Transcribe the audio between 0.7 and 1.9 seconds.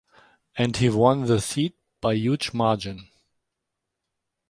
he won the seat